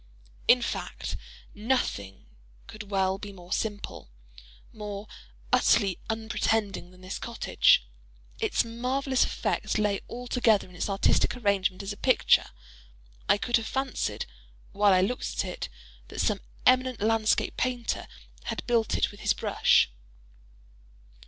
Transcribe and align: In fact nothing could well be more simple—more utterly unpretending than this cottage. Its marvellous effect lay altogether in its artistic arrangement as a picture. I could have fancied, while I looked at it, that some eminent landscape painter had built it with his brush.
In 0.47 0.63
fact 0.63 1.15
nothing 1.53 2.25
could 2.65 2.89
well 2.89 3.19
be 3.19 3.31
more 3.31 3.53
simple—more 3.53 5.07
utterly 5.53 5.99
unpretending 6.09 6.89
than 6.89 7.01
this 7.01 7.19
cottage. 7.19 7.87
Its 8.39 8.65
marvellous 8.65 9.23
effect 9.23 9.77
lay 9.77 10.01
altogether 10.09 10.67
in 10.67 10.73
its 10.75 10.89
artistic 10.89 11.35
arrangement 11.37 11.83
as 11.83 11.93
a 11.93 11.97
picture. 11.97 12.47
I 13.29 13.37
could 13.37 13.57
have 13.57 13.67
fancied, 13.67 14.25
while 14.71 14.91
I 14.91 15.01
looked 15.01 15.33
at 15.37 15.45
it, 15.45 15.69
that 16.07 16.19
some 16.19 16.39
eminent 16.65 16.99
landscape 17.01 17.55
painter 17.55 18.07
had 18.45 18.65
built 18.65 18.97
it 18.97 19.11
with 19.11 19.19
his 19.19 19.33
brush. 19.33 19.91